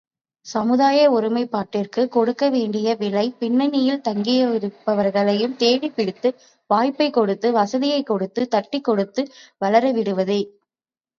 [0.45, 6.31] சமுதாய ஒருமைப்பாட்டிற்குக் கொடுக்க வேண்டிய விலை, பின்னணியில் தயங்குகிறவர்களையும் தேடிப்பிடித்து,
[6.69, 9.25] வாய்ப்பைக் கொடுத்து, வசதியைப் பெருக்கி, தட்டிக்கொடுத்து
[9.61, 10.41] வளரவிடுவதே.